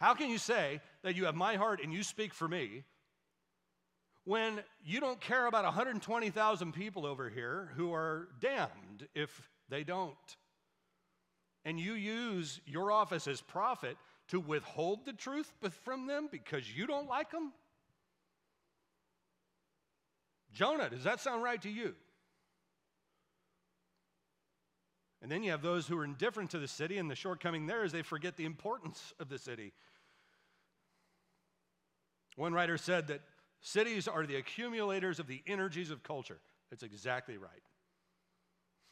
[0.00, 2.84] How can you say that you have my heart and you speak for me
[4.24, 10.16] when you don't care about 120,000 people over here who are damned if they don't?
[11.64, 13.96] And you use your office as prophet
[14.28, 15.52] to withhold the truth
[15.84, 17.52] from them because you don't like them?
[20.52, 21.94] Jonah, does that sound right to you?
[25.22, 27.84] And then you have those who are indifferent to the city, and the shortcoming there
[27.84, 29.72] is they forget the importance of the city.
[32.36, 33.20] One writer said that
[33.60, 36.38] cities are the accumulators of the energies of culture.
[36.70, 37.62] That's exactly right.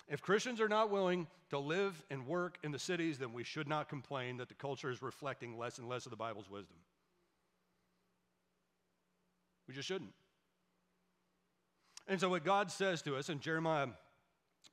[0.09, 3.69] If Christians are not willing to live and work in the cities, then we should
[3.69, 6.77] not complain that the culture is reflecting less and less of the Bible's wisdom.
[9.67, 10.13] We just shouldn't.
[12.07, 13.89] And so, what God says to us in Jeremiah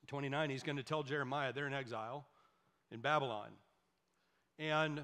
[0.08, 2.26] 29, He's going to tell Jeremiah they're in exile
[2.92, 3.50] in Babylon.
[4.58, 5.02] And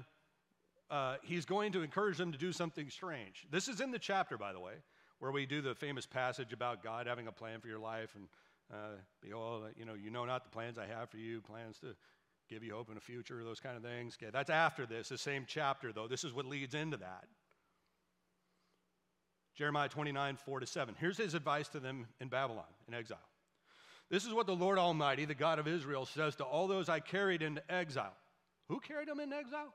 [0.90, 3.46] uh, He's going to encourage them to do something strange.
[3.50, 4.74] This is in the chapter, by the way,
[5.18, 8.28] where we do the famous passage about God having a plan for your life and
[8.72, 11.94] uh, behold, you know, you know not the plans I have for you, plans to
[12.48, 14.16] give you hope in the future, those kind of things.
[14.20, 16.08] Okay, that's after this, the same chapter, though.
[16.08, 17.24] This is what leads into that.
[19.54, 20.94] Jeremiah 29, 4 to 7.
[20.98, 23.18] Here's his advice to them in Babylon, in exile.
[24.10, 27.00] This is what the Lord Almighty, the God of Israel, says to all those I
[27.00, 28.14] carried into exile.
[28.68, 29.72] Who carried them into exile?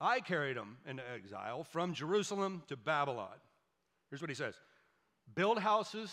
[0.00, 3.36] I carried them into exile from Jerusalem to Babylon.
[4.10, 4.54] Here's what he says
[5.34, 6.12] Build houses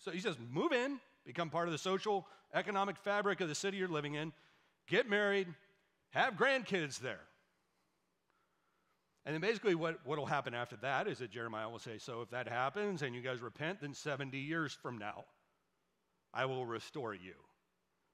[0.00, 3.76] so he says, move in, become part of the social, economic fabric of the city
[3.76, 4.32] you're living in,
[4.88, 5.46] get married,
[6.10, 7.20] have grandkids there.
[9.26, 12.30] And then basically, what will happen after that is that Jeremiah will say, So if
[12.30, 15.24] that happens and you guys repent, then 70 years from now,
[16.32, 17.34] I will restore you,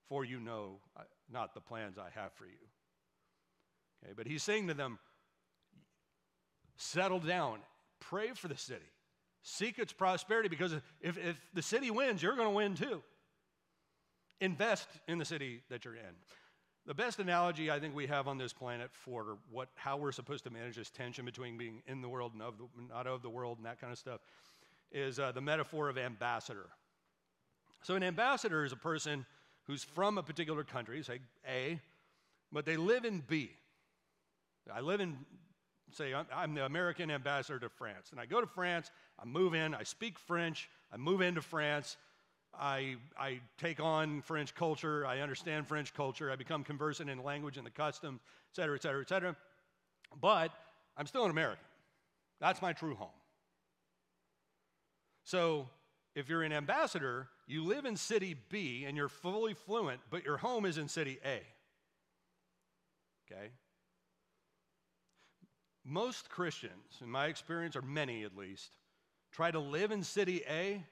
[0.08, 2.66] for you know uh, not the plans I have for you.
[4.04, 4.98] Okay, but he's saying to them,
[6.76, 7.60] Settle down,
[8.00, 8.84] pray for the city,
[9.46, 10.82] seek its prosperity, because if,
[11.16, 13.00] if the city wins, you're going to win too.
[14.40, 16.14] Invest in the city that you're in.
[16.84, 20.42] The best analogy I think we have on this planet for what, how we're supposed
[20.44, 23.30] to manage this tension between being in the world and of the, not of the
[23.30, 24.20] world and that kind of stuff
[24.90, 26.66] is uh, the metaphor of ambassador.
[27.82, 29.26] So, an ambassador is a person
[29.68, 31.80] who's from a particular country, say A,
[32.50, 33.52] but they live in B.
[34.72, 35.16] I live in,
[35.92, 38.08] say, I'm, the American ambassador to France.
[38.10, 41.96] And I go to France, I move in, I speak French, I move into France,
[42.58, 47.56] I, I take on French culture, I understand French culture, I become conversant in language
[47.56, 48.20] and the customs,
[48.52, 49.36] et cetera, et cetera, et cetera.
[50.20, 50.52] But
[50.96, 51.64] I'm still an American.
[52.40, 53.08] That's my true home.
[55.24, 55.68] So
[56.14, 60.36] if you're an ambassador, you live in city B and you're fully fluent, but your
[60.38, 61.42] home is in city A.
[63.30, 63.50] Okay?
[65.86, 68.76] Most Christians, in my experience, or many at least,
[69.30, 70.84] try to live in city A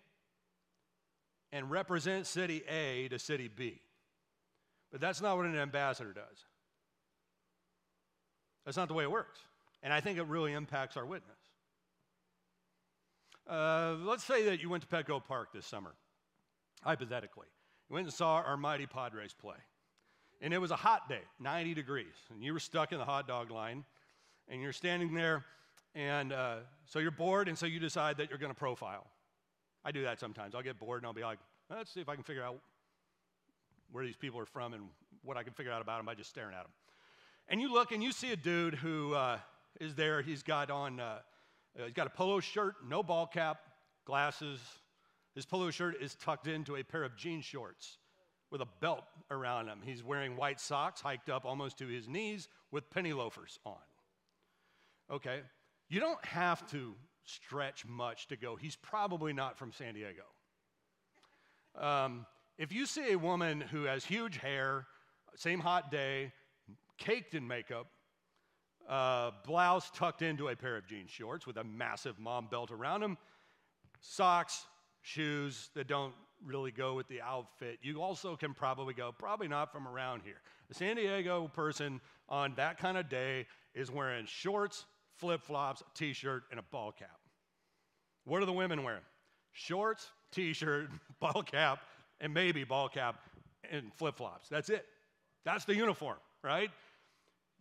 [1.53, 3.81] and represent city A to city B.
[4.93, 6.45] But that's not what an ambassador does.
[8.65, 9.41] That's not the way it works.
[9.83, 11.37] And I think it really impacts our witness.
[13.49, 15.95] Uh, let's say that you went to Petco Park this summer,
[16.83, 17.47] hypothetically.
[17.91, 19.57] You went and saw our mighty Padres play.
[20.41, 22.15] And it was a hot day, 90 degrees.
[22.31, 23.85] And you were stuck in the hot dog line.
[24.49, 25.45] And you're standing there.
[25.95, 27.49] And uh, so you're bored.
[27.49, 29.07] And so you decide that you're going to profile.
[29.85, 30.55] I do that sometimes.
[30.55, 31.39] I'll get bored and I'll be like,
[31.71, 32.59] let's see if I can figure out
[33.93, 34.85] where these people are from and
[35.23, 36.73] what I can figure out about them by just staring at them.
[37.49, 39.39] And you look and you see a dude who uh,
[39.81, 40.23] is there.
[40.23, 41.19] He's got on, uh,
[41.79, 43.59] uh, he's got a polo shirt, no ball cap,
[44.05, 44.61] glasses.
[45.35, 47.99] His polo shirt is tucked into a pair of jean shorts
[48.51, 49.81] with a belt around him.
[49.85, 53.75] He's wearing white socks hiked up almost to his knees with penny loafers on.
[55.11, 55.41] Okay,
[55.89, 58.57] you don't have to stretch much to go.
[58.57, 60.23] He's probably not from San Diego.
[61.79, 62.27] Um,
[62.59, 64.87] if you see a woman who has huge hair,
[65.37, 66.33] same hot day,
[66.99, 67.89] caked in makeup,
[68.89, 73.01] uh, blouse tucked into a pair of jean shorts with a massive mom belt around
[73.01, 73.19] them,
[74.01, 74.67] socks,
[75.03, 76.15] shoes that don't
[76.45, 77.79] really go with the outfit.
[77.83, 80.41] You also can probably go, probably not from around here.
[80.71, 84.85] A San Diego person on that kind of day is wearing shorts,
[85.17, 87.19] flip flops, t shirt, and a ball cap.
[88.25, 89.03] What are the women wearing?
[89.53, 90.89] Shorts, t shirt,
[91.21, 91.81] ball cap,
[92.21, 93.17] and maybe ball cap
[93.71, 94.49] and flip flops.
[94.49, 94.87] That's it.
[95.45, 96.71] That's the uniform, right?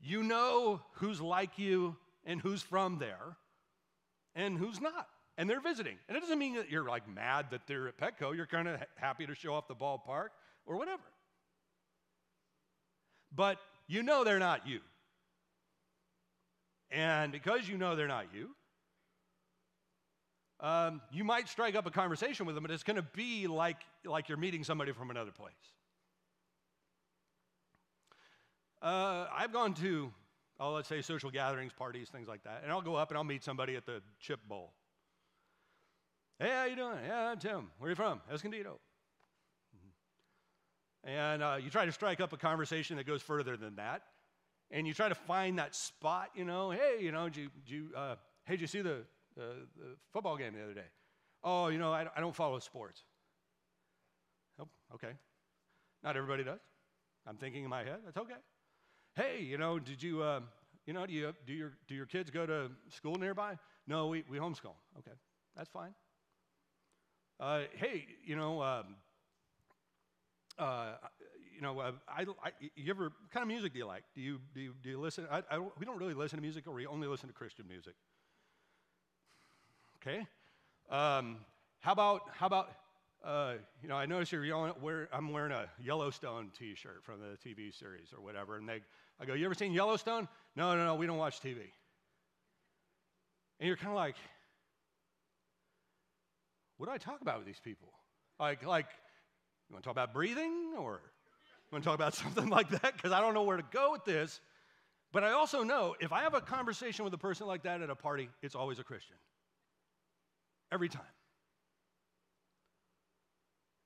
[0.01, 3.37] You know who's like you and who's from there
[4.35, 5.07] and who's not.
[5.37, 5.97] And they're visiting.
[6.07, 8.35] And it doesn't mean that you're like mad that they're at Petco.
[8.35, 10.29] You're kind of happy to show off the ballpark
[10.65, 11.01] or whatever.
[13.35, 14.79] But you know they're not you.
[16.93, 18.49] And because you know they're not you,
[20.59, 23.77] um, you might strike up a conversation with them, but it's going to be like,
[24.05, 25.53] like you're meeting somebody from another place.
[28.81, 30.11] Uh, I've gone to,
[30.59, 33.23] oh, let's say social gatherings, parties, things like that, and I'll go up and I'll
[33.23, 34.73] meet somebody at the chip bowl.
[36.39, 36.97] Hey, how you doing?
[37.07, 37.71] Yeah, I'm Tim.
[37.79, 38.21] Where are you from?
[38.31, 38.79] Escondido.
[41.03, 44.03] And uh, you try to strike up a conversation that goes further than that,
[44.73, 46.31] and you try to find that spot.
[46.35, 49.05] You know, hey, you know, did you, did you uh, hey, did you see the,
[49.37, 50.89] the, the, football game the other day?
[51.45, 53.03] Oh, you know, I, I don't follow sports.
[54.59, 55.13] Oh, okay.
[56.03, 56.59] Not everybody does.
[57.25, 57.99] I'm thinking in my head.
[58.03, 58.35] That's okay
[59.15, 60.41] hey, you know, did you, uh,
[60.85, 63.57] you know, do, you, do, your, do your kids go to school nearby?
[63.87, 64.75] No, we, we homeschool.
[64.97, 65.15] Okay,
[65.55, 65.93] that's fine.
[67.39, 68.95] Uh, hey, you know, um,
[70.57, 70.93] uh,
[71.63, 74.03] know, uh, I, I, you ever, what kind of music do you like?
[74.13, 75.27] Do you, do you, do you listen?
[75.31, 77.95] I, I we don't really listen to music, or we only listen to Christian music.
[80.01, 80.27] Okay.
[80.89, 81.37] Um,
[81.79, 82.69] how about, how about,
[83.23, 84.73] uh, you know, I notice you're yelling,
[85.11, 88.81] I'm wearing a Yellowstone T-shirt from the TV series or whatever, and they,
[89.19, 90.27] I go, you ever seen Yellowstone?
[90.55, 91.59] No, no, no, we don't watch TV.
[93.59, 94.15] And you're kind of like,
[96.77, 97.89] what do I talk about with these people?
[98.39, 98.87] Like, like,
[99.69, 100.99] you want to talk about breathing, or
[101.73, 102.93] want to talk about something like that?
[102.95, 104.39] Because I don't know where to go with this.
[105.11, 107.89] But I also know if I have a conversation with a person like that at
[107.89, 109.15] a party, it's always a Christian.
[110.71, 111.01] Every time.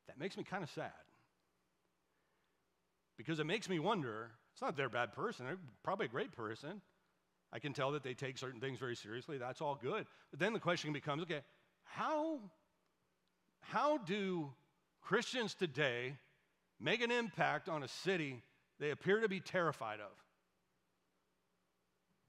[0.08, 0.92] That makes me kind of sad.
[3.18, 6.32] Because it makes me wonder it's not they're a bad person, they're probably a great
[6.32, 6.82] person.
[7.52, 9.38] I can tell that they take certain things very seriously.
[9.38, 10.06] That's all good.
[10.32, 11.42] But then the question becomes okay,
[11.84, 12.40] how,
[13.62, 14.52] how do
[15.02, 16.16] Christians today
[16.80, 18.42] make an impact on a city
[18.80, 20.12] they appear to be terrified of?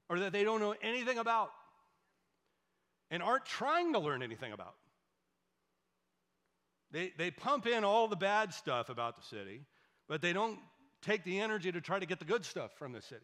[0.09, 1.51] Or that they don't know anything about
[3.11, 4.75] and aren't trying to learn anything about?
[6.91, 9.61] They, they pump in all the bad stuff about the city,
[10.07, 10.57] but they don't
[11.01, 13.21] take the energy to try to get the good stuff from the city.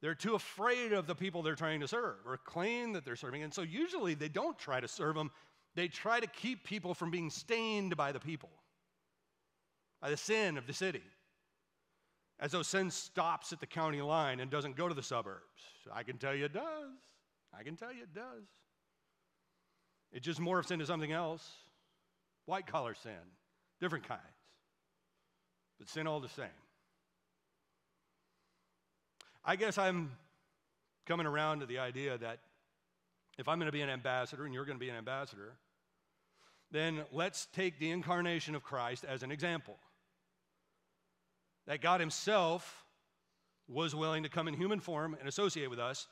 [0.00, 3.42] They're too afraid of the people they're trying to serve or claim that they're serving.
[3.42, 5.30] And so usually they don't try to serve them,
[5.74, 8.50] they try to keep people from being stained by the people,
[10.04, 11.00] by the sin of the city.
[12.38, 15.40] As though sin stops at the county line and doesn't go to the suburbs.
[15.90, 16.98] I can tell you it does.
[17.58, 18.44] I can tell you it does.
[20.12, 21.50] It just morphs into something else
[22.44, 23.12] white collar sin,
[23.80, 24.20] different kinds,
[25.78, 26.44] but sin all the same.
[29.42, 30.10] I guess I'm
[31.06, 32.40] coming around to the idea that
[33.38, 35.54] if I'm going to be an ambassador and you're going to be an ambassador,
[36.70, 39.78] then let's take the incarnation of Christ as an example.
[41.66, 42.84] That God Himself
[43.66, 46.06] was willing to come in human form and associate with us,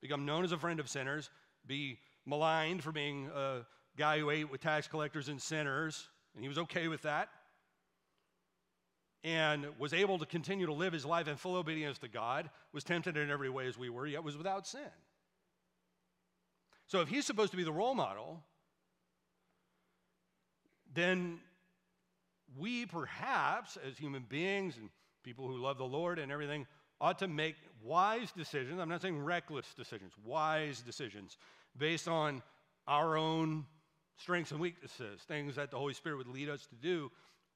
[0.00, 1.30] become known as a friend of sinners,
[1.66, 6.48] be maligned for being a guy who ate with tax collectors and sinners, and He
[6.48, 7.28] was okay with that,
[9.22, 12.84] and was able to continue to live His life in full obedience to God, was
[12.84, 14.80] tempted in every way as we were, yet was without sin.
[16.86, 18.42] So if He's supposed to be the role model,
[20.94, 21.40] then
[22.58, 24.88] we perhaps, as human beings and
[25.22, 26.66] people who love the Lord and everything,
[27.00, 28.80] ought to make wise decisions.
[28.80, 31.36] I'm not saying reckless decisions, wise decisions
[31.76, 32.42] based on
[32.86, 33.64] our own
[34.16, 37.10] strengths and weaknesses, things that the Holy Spirit would lead us to do,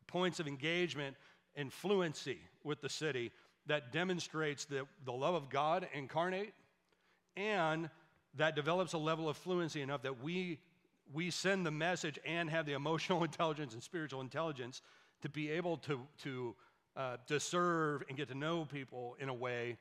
[0.06, 1.16] points of engagement
[1.54, 3.30] and fluency with the city
[3.66, 6.52] that demonstrates the, the love of God incarnate
[7.36, 7.88] and
[8.34, 10.58] that develops a level of fluency enough that we
[11.12, 14.82] we send the message and have the emotional intelligence and spiritual intelligence
[15.22, 16.54] to be able to, to,
[16.96, 19.76] uh, to serve and get to know people in a way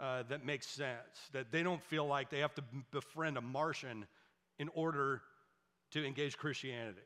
[0.00, 4.06] uh, that makes sense, that they don't feel like they have to befriend a Martian
[4.58, 5.20] in order
[5.90, 7.00] to engage Christianity.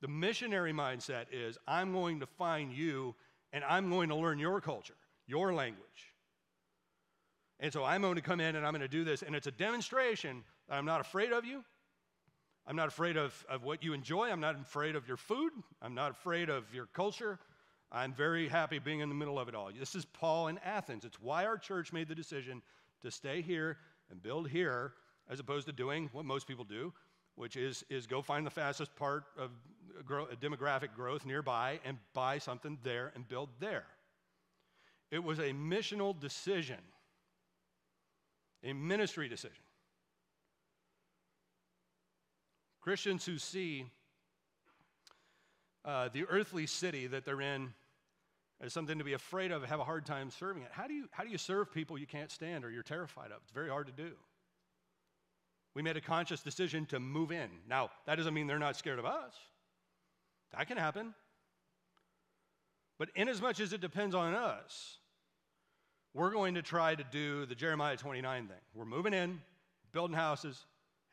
[0.00, 3.14] The missionary mindset is I'm going to find you
[3.52, 4.94] and I'm going to learn your culture,
[5.26, 6.14] your language.
[7.60, 9.22] And so I'm going to come in and I'm going to do this.
[9.22, 11.64] And it's a demonstration that I'm not afraid of you.
[12.68, 14.30] I'm not afraid of, of what you enjoy.
[14.30, 15.52] I'm not afraid of your food.
[15.80, 17.38] I'm not afraid of your culture.
[17.90, 19.70] I'm very happy being in the middle of it all.
[19.76, 21.06] This is Paul in Athens.
[21.06, 22.60] It's why our church made the decision
[23.00, 23.78] to stay here
[24.10, 24.92] and build here
[25.30, 26.92] as opposed to doing what most people do,
[27.36, 29.50] which is, is go find the fastest part of
[30.04, 33.86] grow, demographic growth nearby and buy something there and build there.
[35.10, 36.80] It was a missional decision,
[38.62, 39.64] a ministry decision.
[42.88, 43.84] Christians who see
[45.84, 47.74] uh, the earthly city that they're in
[48.62, 50.70] as something to be afraid of have a hard time serving it.
[50.72, 53.40] How do, you, how do you serve people you can't stand or you're terrified of?
[53.42, 54.12] It's very hard to do.
[55.74, 57.50] We made a conscious decision to move in.
[57.68, 59.34] Now, that doesn't mean they're not scared of us.
[60.56, 61.12] That can happen.
[62.98, 64.96] But inasmuch as it depends on us,
[66.14, 68.56] we're going to try to do the Jeremiah 29 thing.
[68.74, 69.42] We're moving in,
[69.92, 70.64] building houses,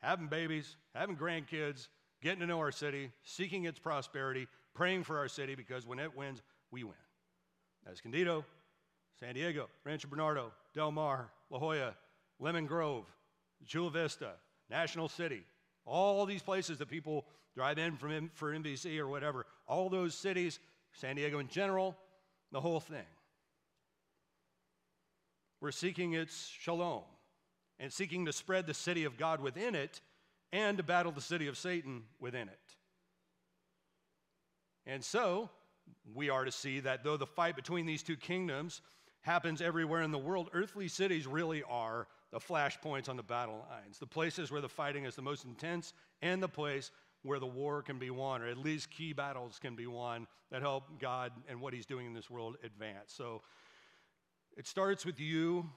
[0.02, 1.88] having babies, having grandkids,
[2.22, 6.16] getting to know our city, seeking its prosperity, praying for our city because when it
[6.16, 6.94] wins, we win.
[7.90, 8.44] Escondido,
[9.18, 11.94] San Diego, Rancho Bernardo, Del Mar, La Jolla,
[12.38, 13.06] Lemon Grove,
[13.64, 14.32] Chula Vista,
[14.68, 15.44] National City,
[15.84, 20.58] all these places that people drive in from for NVC or whatever, all those cities,
[20.92, 21.96] San Diego in general,
[22.52, 23.06] the whole thing.
[25.60, 27.02] We're seeking its shalom
[27.78, 30.00] and seeking to spread the city of God within it
[30.52, 32.74] and to battle the city of Satan within it.
[34.86, 35.50] And so,
[36.14, 38.80] we are to see that though the fight between these two kingdoms
[39.20, 43.98] happens everywhere in the world, earthly cities really are the flashpoints on the battle lines,
[43.98, 46.90] the places where the fighting is the most intense, and the place
[47.22, 50.62] where the war can be won, or at least key battles can be won that
[50.62, 53.12] help God and what He's doing in this world advance.
[53.12, 53.42] So
[54.56, 55.68] it starts with you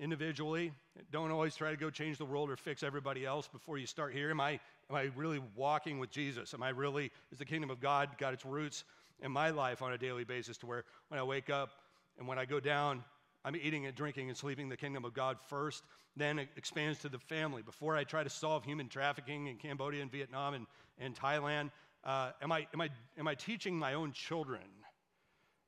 [0.00, 0.72] individually.
[1.12, 4.14] Don't always try to go change the world or fix everybody else before you start
[4.14, 4.30] here.
[4.30, 4.52] Am I,
[4.88, 6.54] am I really walking with Jesus?
[6.54, 8.84] Am I really, is the kingdom of God got its roots
[9.22, 11.70] in my life on a daily basis to where when I wake up
[12.18, 13.04] and when I go down,
[13.44, 15.84] I'm eating and drinking and sleeping the kingdom of God first,
[16.16, 17.62] then it expands to the family.
[17.62, 20.66] Before I try to solve human trafficking in Cambodia and Vietnam and,
[20.98, 21.70] and Thailand,
[22.04, 24.62] uh, am, I, am, I, am I teaching my own children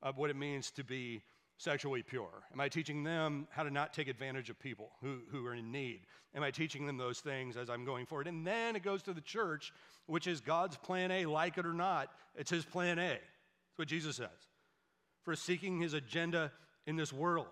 [0.02, 1.22] of what it means to be
[1.62, 2.42] sexually pure?
[2.52, 5.70] Am I teaching them how to not take advantage of people who, who are in
[5.70, 6.00] need?
[6.34, 8.26] Am I teaching them those things as I'm going forward?
[8.26, 9.72] And then it goes to the church,
[10.06, 13.10] which is God's plan A, like it or not, it's his plan A.
[13.12, 14.28] That's what Jesus says.
[15.22, 16.50] For seeking his agenda
[16.86, 17.46] in this world.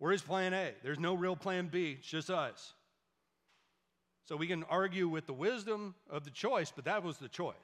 [0.00, 0.72] We're plan A.
[0.82, 2.72] There's no real plan B, it's just us.
[4.26, 7.56] So we can argue with the wisdom of the choice, but that was the choice.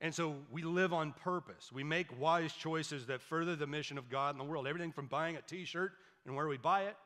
[0.00, 1.72] And so we live on purpose.
[1.72, 4.66] We make wise choices that further the mission of God in the world.
[4.66, 5.92] Everything from buying a t shirt
[6.26, 6.96] and where we buy it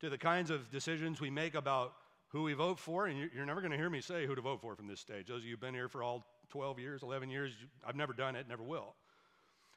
[0.00, 1.94] to the kinds of decisions we make about
[2.28, 3.06] who we vote for.
[3.06, 5.28] And you're never going to hear me say who to vote for from this stage.
[5.28, 7.52] Those of you who've been here for all 12 years, 11 years,
[7.86, 8.94] I've never done it, never will.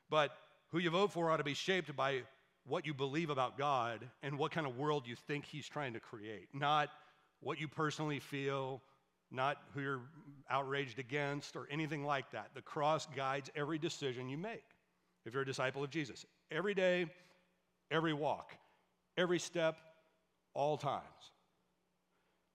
[0.09, 0.35] But
[0.69, 2.23] who you vote for ought to be shaped by
[2.65, 5.99] what you believe about God and what kind of world you think He's trying to
[5.99, 6.89] create, not
[7.41, 8.81] what you personally feel
[9.33, 10.01] not who you're
[10.49, 12.49] outraged against or anything like that.
[12.53, 14.63] The cross guides every decision you make
[15.25, 16.25] if you're a disciple of Jesus.
[16.51, 17.07] Every day,
[17.91, 18.53] every walk,
[19.17, 19.77] every step,
[20.53, 21.03] all times.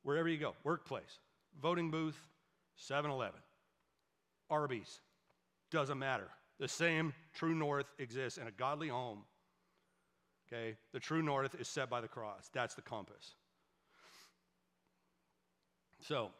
[0.02, 1.18] Wherever you go, workplace,
[1.60, 2.18] voting booth,
[2.76, 3.40] 7 Eleven,
[4.48, 5.00] Arby's,
[5.70, 6.28] doesn't matter.
[6.60, 9.24] The same true north exists in a godly home.
[10.46, 10.76] Okay?
[10.92, 12.48] The true north is set by the cross.
[12.52, 13.34] That's the compass.
[16.00, 16.30] So,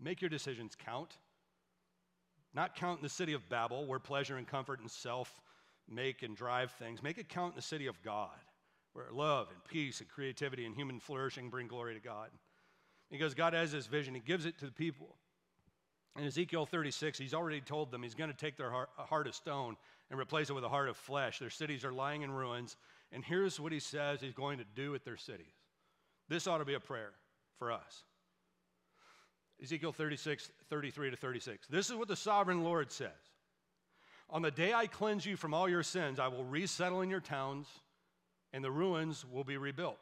[0.00, 1.16] make your decisions count.
[2.54, 5.40] Not count in the city of Babel, where pleasure and comfort and self
[5.88, 7.02] make and drive things.
[7.02, 8.30] Make it count in the city of God,
[8.92, 12.30] where love and peace and creativity and human flourishing bring glory to God.
[13.10, 15.16] Because God has this vision, He gives it to the people.
[16.16, 19.34] In Ezekiel 36, He's already told them He's going to take their heart, heart of
[19.34, 19.76] stone
[20.10, 21.38] and replace it with a heart of flesh.
[21.38, 22.76] Their cities are lying in ruins.
[23.12, 25.54] And here's what He says He's going to do with their cities.
[26.28, 27.12] This ought to be a prayer
[27.58, 28.04] for us.
[29.62, 31.66] Ezekiel 36, 33 to 36.
[31.68, 33.10] This is what the sovereign Lord says
[34.30, 37.20] On the day I cleanse you from all your sins, I will resettle in your
[37.20, 37.68] towns,
[38.52, 39.98] and the ruins will be rebuilt.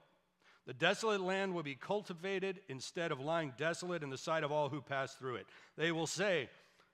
[0.66, 4.68] The desolate land will be cultivated instead of lying desolate in the sight of all
[4.68, 5.46] who pass through it.
[5.76, 6.48] They will say,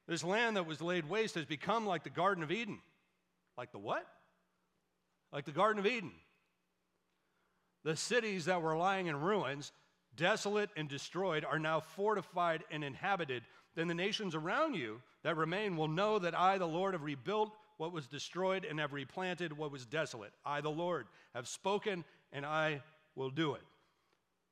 [0.06, 2.78] This land that was laid waste has become like the Garden of Eden.
[3.56, 4.06] Like the what?
[5.32, 6.12] Like the Garden of Eden.
[7.84, 9.72] The cities that were lying in ruins
[10.18, 13.44] desolate and destroyed, are now fortified and inhabited,
[13.74, 17.52] then the nations around you that remain will know that I, the Lord, have rebuilt
[17.78, 20.32] what was destroyed and have replanted what was desolate.
[20.44, 22.82] I, the Lord, have spoken and I
[23.14, 23.62] will do it.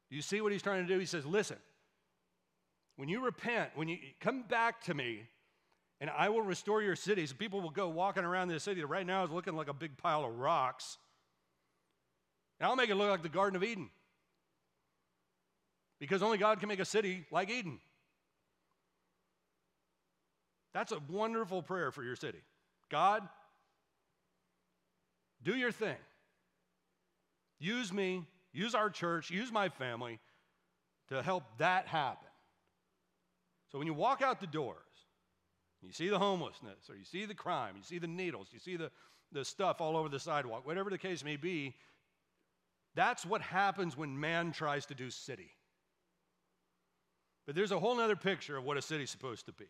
[0.09, 0.99] You see what he's trying to do?
[0.99, 1.57] He says, Listen,
[2.95, 5.23] when you repent, when you come back to me,
[6.01, 9.07] and I will restore your cities, people will go walking around this city that right
[9.07, 10.99] now is looking like a big pile of rocks.
[12.61, 13.91] And I'll make it look like the Garden of Eden
[15.99, 17.79] because only God can make a city like Eden.
[20.75, 22.43] That's a wonderful prayer for your city.
[22.91, 23.23] God,
[25.43, 25.97] do your thing.
[27.59, 30.19] Use me, use our church, use my family
[31.09, 32.29] to help that happen.
[33.73, 34.77] So when you walk out the doors,
[35.83, 38.77] you see the homelessness, or you see the crime, you see the needles, you see
[38.77, 38.91] the,
[39.33, 41.75] the stuff all over the sidewalk, whatever the case may be,
[42.95, 45.51] that's what happens when man tries to do city.
[47.47, 49.69] But there's a whole other picture of what a city's supposed to be.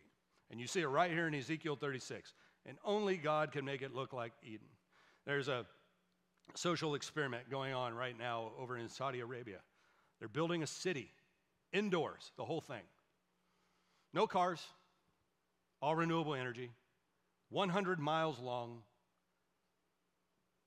[0.49, 2.33] And you see it right here in Ezekiel 36.
[2.65, 4.67] And only God can make it look like Eden.
[5.25, 5.65] There's a
[6.55, 9.59] social experiment going on right now over in Saudi Arabia.
[10.19, 11.11] They're building a city,
[11.71, 12.81] indoors, the whole thing.
[14.13, 14.65] No cars,
[15.81, 16.71] all renewable energy,
[17.49, 18.81] 100 miles long,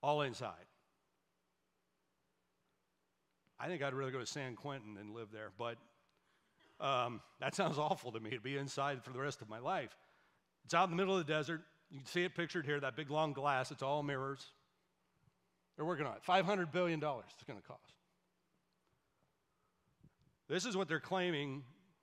[0.03, 0.55] all inside.
[3.59, 5.77] I think I'd rather go to San Quentin than live there, but
[6.81, 9.97] um, that sounds awful to me to be inside for the rest of my life.
[10.65, 11.63] It's out in the middle of the desert.
[11.91, 13.71] You can see it pictured here, that big long glass.
[13.71, 14.47] It's all mirrors.
[15.77, 16.23] They're working on it.
[16.27, 17.95] $500 billion it's going to cost.
[20.49, 21.63] This is what they're claiming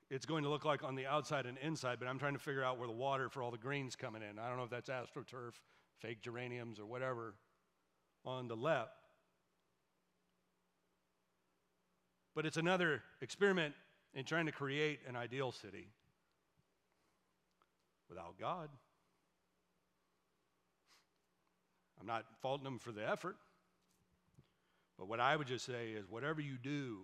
[0.09, 2.63] it's going to look like on the outside and inside, but I'm trying to figure
[2.63, 4.39] out where the water for all the greens coming in.
[4.39, 5.53] I don't know if that's astroturf,
[5.99, 7.35] fake geraniums, or whatever
[8.23, 8.91] on the left.
[12.35, 13.73] But it's another experiment
[14.17, 15.87] in trying to create an ideal city
[18.09, 18.67] without God.
[22.01, 23.35] I'm not faulting them for the effort.
[24.97, 26.97] But what I would just say is whatever you do,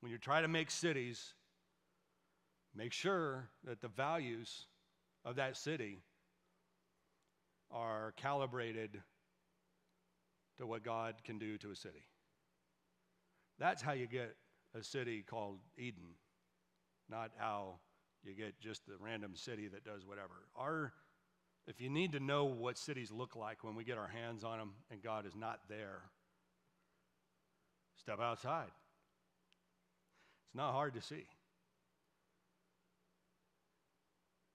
[0.00, 1.34] when you try to make cities,
[2.74, 4.64] make sure that the values
[5.22, 5.98] of that city
[7.70, 9.02] are calibrated
[10.56, 12.06] to what God can do to a city.
[13.58, 14.34] That's how you get
[14.74, 16.14] a city called Eden
[17.10, 17.74] not how
[18.24, 20.48] you get just the random city that does whatever.
[20.56, 20.92] Our,
[21.66, 24.58] if you need to know what cities look like when we get our hands on
[24.58, 26.02] them and God is not there,
[27.98, 28.70] step outside.
[30.46, 31.26] It's not hard to see.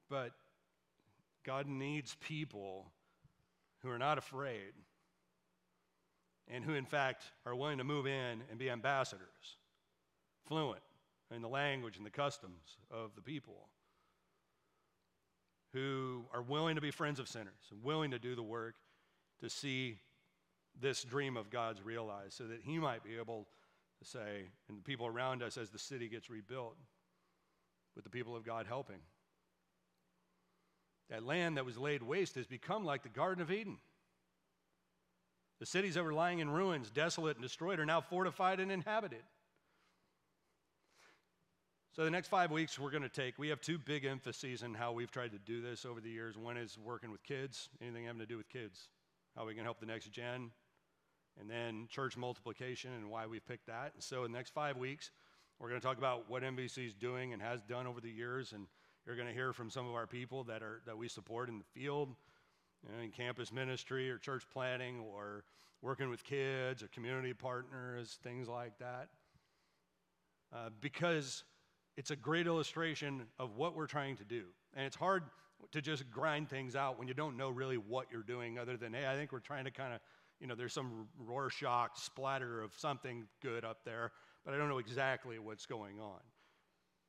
[0.10, 0.32] But
[1.46, 2.88] God needs people
[3.82, 4.74] who are not afraid
[6.48, 9.58] and who, in fact, are willing to move in and be ambassadors,
[10.48, 10.82] fluent,
[11.32, 13.68] and the language and the customs of the people
[15.74, 18.76] who are willing to be friends of sinners and willing to do the work
[19.42, 19.98] to see
[20.82, 23.48] this dream of God's realized so that He might be able
[24.00, 26.76] to say, and the people around us as the city gets rebuilt,
[27.96, 29.00] with the people of God helping.
[31.10, 33.78] That land that was laid waste has become like the Garden of Eden.
[35.60, 39.24] The cities that were lying in ruins, desolate and destroyed, are now fortified and inhabited.
[42.00, 44.74] So, the next five weeks we're going to take, we have two big emphases in
[44.74, 46.38] how we've tried to do this over the years.
[46.38, 48.88] One is working with kids, anything having to do with kids,
[49.36, 50.52] how we can help the next gen,
[51.38, 53.92] and then church multiplication and why we've picked that.
[53.96, 55.12] And so, in the next five weeks,
[55.60, 58.54] we're going to talk about what NVC is doing and has done over the years.
[58.54, 58.68] And
[59.06, 61.58] You're going to hear from some of our people that, are, that we support in
[61.58, 62.16] the field,
[62.82, 65.44] you know, in campus ministry or church planting or
[65.82, 69.10] working with kids or community partners, things like that.
[70.54, 71.44] Uh, because
[72.00, 74.44] it's a great illustration of what we're trying to do.
[74.74, 75.24] And it's hard
[75.74, 78.94] to just grind things out when you don't know really what you're doing, other than,
[78.94, 80.00] hey, I think we're trying to kind of,
[80.40, 84.14] you know, there's some Rorschach splatter of something good up there,
[84.46, 86.22] but I don't know exactly what's going on.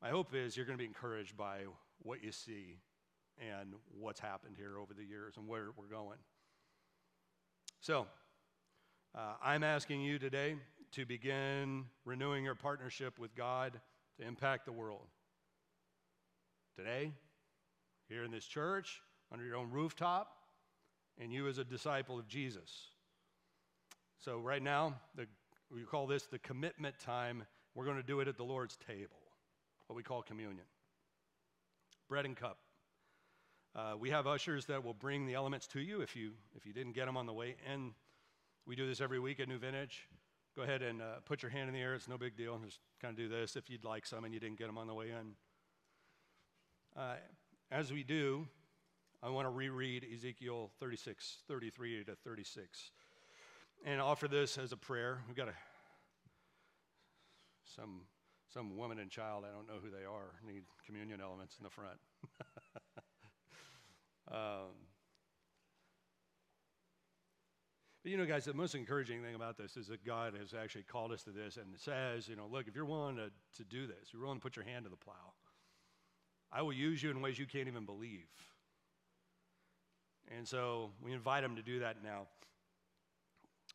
[0.03, 1.61] My hope is you're going to be encouraged by
[2.03, 2.81] what you see
[3.39, 6.19] and what's happened here over the years and where we're going.
[7.79, 8.09] So,
[9.15, 10.57] uh, I'm asking you today
[10.91, 13.81] to begin renewing your partnership with God
[14.21, 15.07] to impact the world.
[16.77, 17.13] Today,
[18.09, 19.01] here in this church,
[19.33, 20.29] under your own rooftop,
[21.19, 22.71] and you as a disciple of Jesus.
[24.19, 25.27] So, right now, the,
[25.73, 27.45] we call this the commitment time.
[27.75, 29.17] We're going to do it at the Lord's table,
[29.87, 30.65] what we call communion.
[32.09, 32.59] Bread and cup.
[33.75, 36.73] Uh, we have ushers that will bring the elements to you if you if you
[36.73, 37.93] didn't get them on the way in.
[38.67, 40.09] We do this every week at New Vintage.
[40.57, 41.95] Go ahead and uh, put your hand in the air.
[41.95, 42.59] It's no big deal.
[42.65, 44.89] Just kind of do this if you'd like some and you didn't get them on
[44.89, 45.35] the way in.
[47.01, 47.15] Uh,
[47.71, 48.49] as we do,
[49.23, 52.91] I want to reread Ezekiel 36, 33 to 36,
[53.85, 55.21] and offer this as a prayer.
[55.29, 55.55] We've got a,
[57.77, 58.01] some,
[58.53, 61.71] some woman and child, I don't know who they are, need communion elements in the
[61.71, 61.99] front.
[64.33, 64.75] um,
[68.03, 70.85] but you know, guys, the most encouraging thing about this is that God has actually
[70.85, 73.87] called us to this and says, you know, look, if you're willing to, to do
[73.87, 75.35] this, you're willing to put your hand to the plow,
[76.51, 78.27] I will use you in ways you can't even believe.
[80.37, 82.27] And so we invite him to do that now.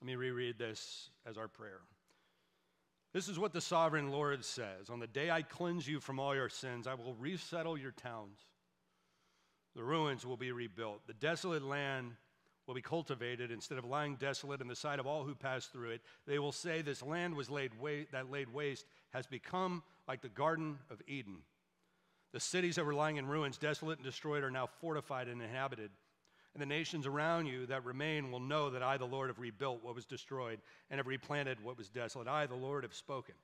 [0.01, 1.81] Let me reread this as our prayer.
[3.13, 6.35] This is what the sovereign Lord says On the day I cleanse you from all
[6.35, 8.39] your sins, I will resettle your towns.
[9.75, 11.07] The ruins will be rebuilt.
[11.07, 12.13] The desolate land
[12.67, 15.91] will be cultivated instead of lying desolate in the sight of all who pass through
[15.91, 16.01] it.
[16.25, 20.29] They will say, This land was laid wa- that laid waste has become like the
[20.29, 21.37] Garden of Eden.
[22.33, 25.91] The cities that were lying in ruins, desolate and destroyed, are now fortified and inhabited.
[26.53, 29.83] And the nations around you that remain will know that I, the Lord, have rebuilt
[29.83, 30.59] what was destroyed
[30.89, 32.27] and have replanted what was desolate.
[32.27, 33.35] I, the Lord, have spoken,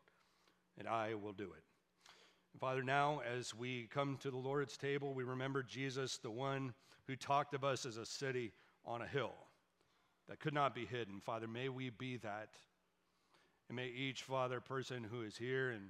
[0.77, 1.63] and I will do it.
[2.59, 6.73] Father, now as we come to the Lord's table, we remember Jesus, the one
[7.07, 8.51] who talked of us as a city
[8.85, 9.33] on a hill
[10.27, 11.19] that could not be hidden.
[11.19, 12.49] Father, may we be that.
[13.67, 15.89] And may each, Father, person who is here and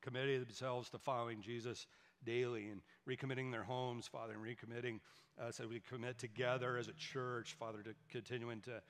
[0.00, 1.86] committed themselves to following Jesus
[2.24, 5.00] daily and recommitting their homes, Father, and recommitting
[5.40, 8.82] us as we commit together as a church, Father, to continuing to,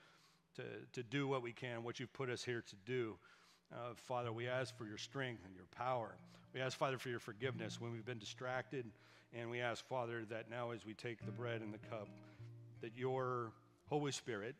[0.55, 0.63] to,
[0.93, 3.15] to do what we can, what you've put us here to do.
[3.71, 6.15] Uh, Father, we ask for your strength and your power.
[6.53, 8.85] We ask, Father, for your forgiveness when we've been distracted.
[9.33, 12.07] And we ask, Father, that now as we take the bread and the cup,
[12.81, 13.51] that your
[13.89, 14.55] Holy Spirit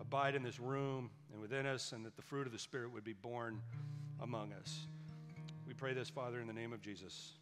[0.00, 3.04] abide in this room and within us, and that the fruit of the Spirit would
[3.04, 3.60] be borne
[4.20, 4.86] among us.
[5.66, 7.32] We pray this, Father, in the name of Jesus.